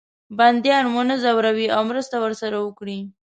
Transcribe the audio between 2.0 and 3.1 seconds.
ورسره وکړي.